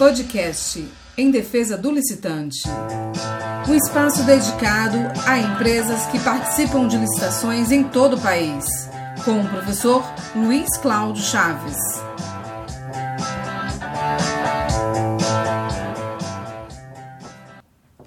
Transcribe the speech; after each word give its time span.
Podcast 0.00 0.88
Em 1.14 1.30
Defesa 1.30 1.76
do 1.76 1.90
Licitante. 1.90 2.62
Um 3.68 3.74
espaço 3.74 4.24
dedicado 4.24 4.96
a 5.26 5.38
empresas 5.38 6.06
que 6.06 6.18
participam 6.20 6.88
de 6.88 6.96
licitações 6.96 7.70
em 7.70 7.84
todo 7.84 8.16
o 8.16 8.20
país. 8.22 8.64
Com 9.26 9.42
o 9.42 9.46
professor 9.50 10.02
Luiz 10.34 10.74
Cláudio 10.78 11.22
Chaves. 11.22 11.76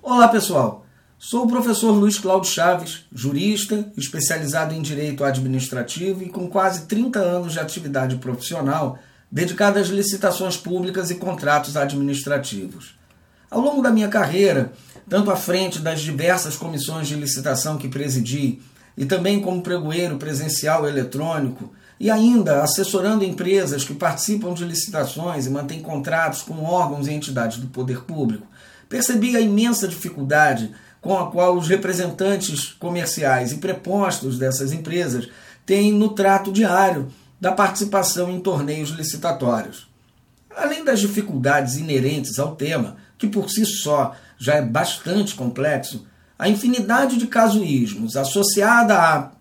Olá, 0.01 0.27
pessoal. 0.29 0.87
Sou 1.19 1.45
o 1.45 1.47
professor 1.47 1.91
Luiz 1.91 2.17
Cláudio 2.17 2.49
Chaves, 2.49 3.05
jurista, 3.13 3.93
especializado 3.95 4.73
em 4.73 4.81
direito 4.81 5.23
administrativo 5.23 6.23
e 6.23 6.29
com 6.29 6.49
quase 6.49 6.87
30 6.87 7.19
anos 7.19 7.53
de 7.53 7.59
atividade 7.59 8.15
profissional 8.15 8.97
dedicada 9.33 9.79
às 9.79 9.87
licitações 9.87 10.55
públicas 10.55 11.09
e 11.09 11.15
contratos 11.15 11.75
administrativos. 11.75 12.93
Ao 13.49 13.59
longo 13.59 13.81
da 13.81 13.89
minha 13.89 14.07
carreira, 14.07 14.71
tanto 15.09 15.31
à 15.31 15.35
frente 15.35 15.79
das 15.79 16.01
diversas 16.01 16.55
comissões 16.55 17.07
de 17.07 17.15
licitação 17.15 17.79
que 17.79 17.87
presidi, 17.87 18.61
e 18.95 19.05
também 19.05 19.41
como 19.41 19.63
pregoeiro 19.63 20.17
presencial 20.17 20.87
eletrônico, 20.87 21.73
e 21.99 22.11
ainda 22.11 22.61
assessorando 22.61 23.23
empresas 23.23 23.83
que 23.83 23.95
participam 23.95 24.53
de 24.53 24.65
licitações 24.65 25.47
e 25.47 25.49
mantêm 25.49 25.81
contratos 25.81 26.43
com 26.43 26.63
órgãos 26.63 27.07
e 27.07 27.11
entidades 27.11 27.57
do 27.57 27.65
poder 27.65 28.03
público, 28.03 28.45
percebi 28.87 29.35
a 29.35 29.41
imensa 29.41 29.87
dificuldade 29.87 30.69
com 31.01 31.17
a 31.17 31.31
qual 31.31 31.57
os 31.57 31.67
representantes 31.67 32.67
comerciais 32.73 33.51
e 33.51 33.57
prepostos 33.57 34.37
dessas 34.37 34.71
empresas 34.71 35.27
têm 35.65 35.91
no 35.91 36.09
trato 36.09 36.51
diário 36.51 37.11
da 37.43 37.51
participação 37.51 38.31
em 38.31 38.39
torneios 38.39 38.91
licitatórios. 38.91 39.89
Além 40.55 40.81
das 40.81 41.01
dificuldades 41.01 41.75
inerentes 41.75 42.39
ao 42.39 42.55
tema, 42.55 42.95
que 43.17 43.27
por 43.27 43.49
si 43.49 43.65
só 43.65 44.15
já 44.37 44.53
é 44.53 44.61
bastante 44.61 45.35
complexo, 45.35 46.07
a 46.39 46.47
infinidade 46.47 47.17
de 47.17 47.27
casuísmos 47.27 48.15
associada 48.15 48.97
à 48.97 49.31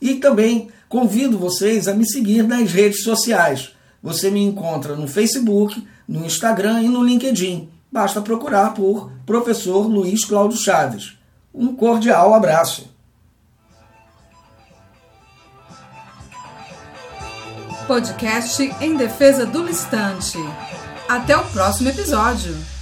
E 0.00 0.14
também 0.14 0.70
convido 0.88 1.38
vocês 1.38 1.86
a 1.86 1.94
me 1.94 2.08
seguir 2.08 2.42
nas 2.42 2.72
redes 2.72 3.04
sociais. 3.04 3.72
Você 4.02 4.30
me 4.30 4.42
encontra 4.42 4.96
no 4.96 5.06
Facebook, 5.06 5.86
no 6.08 6.24
Instagram 6.24 6.82
e 6.82 6.88
no 6.88 7.04
LinkedIn. 7.04 7.68
Basta 7.92 8.20
procurar 8.20 8.74
por 8.74 9.12
Professor 9.26 9.86
Luiz 9.86 10.24
Cláudio 10.24 10.58
Chaves. 10.58 11.18
Um 11.52 11.74
cordial 11.74 12.34
abraço. 12.34 12.88
Podcast 17.86 18.62
em 18.80 18.96
defesa 18.96 19.44
do 19.44 19.64
listante. 19.64 20.38
Até 21.08 21.36
o 21.36 21.44
próximo 21.46 21.88
episódio. 21.88 22.79